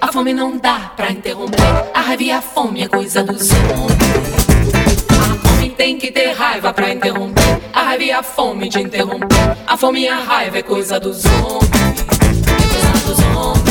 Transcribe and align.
A 0.00 0.12
fome 0.12 0.32
não 0.32 0.56
dá 0.56 0.92
pra 0.96 1.10
interromper. 1.10 1.62
A 1.92 2.00
raiva 2.00 2.22
e 2.22 2.30
a 2.30 2.40
fome 2.42 2.82
é 2.82 2.88
coisa 2.88 3.22
dos 3.22 3.50
homens. 3.50 5.04
A 5.10 5.48
fome 5.48 5.70
tem 5.70 5.98
que 5.98 6.10
ter 6.10 6.32
raiva 6.32 6.72
pra 6.72 6.92
interromper. 6.92 7.60
A 7.72 7.82
raiva 7.82 8.04
e 8.04 8.12
a 8.12 8.22
fome 8.22 8.68
de 8.68 8.80
interromper. 8.80 9.56
A 9.66 9.76
fome 9.76 10.02
e 10.02 10.08
a 10.08 10.16
raiva 10.16 10.58
é 10.58 10.62
coisa 10.62 11.00
dos 11.00 11.24
homens. 11.24 11.70
É 12.46 12.72
coisa 12.72 13.06
dos 13.06 13.18
homens. 13.36 13.63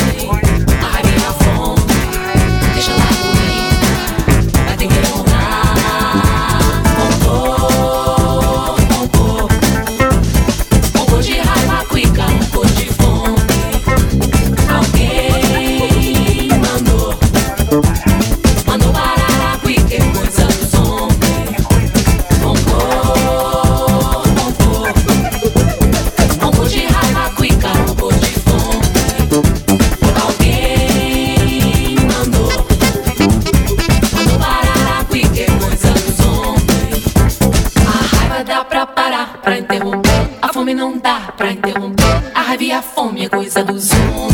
cabeça 43.53 43.63
do 43.63 43.79
Zoom. 43.79 44.29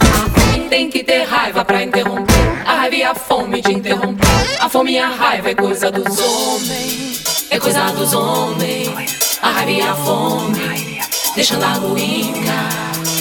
A 0.00 0.40
fome 0.40 0.68
tem 0.68 0.90
que 0.90 1.02
ter 1.02 1.24
raiva 1.24 1.64
pra 1.64 1.82
interromper. 1.82 2.34
A 2.66 2.74
raiva 2.74 2.96
e 2.96 3.02
a 3.02 3.14
fome 3.14 3.62
de 3.62 3.72
interromper. 3.72 4.28
A 4.60 4.68
fome 4.68 4.92
e 4.92 4.98
a 4.98 5.08
raiva 5.08 5.50
é 5.50 5.54
coisa 5.54 5.90
dos 5.90 6.18
homens. 6.20 7.46
É 7.50 7.58
coisa 7.58 7.84
dos 7.92 8.12
homens. 8.12 9.38
A 9.40 9.50
raiva 9.50 9.70
e 9.70 9.80
a 9.80 9.94
fome. 9.94 11.00
Deixando 11.34 11.64
a 11.64 11.72
ruína. 11.72 12.68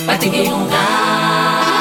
Vai 0.06 0.18
ter 0.18 0.30
que 0.30 0.42
honrar. 0.50 1.73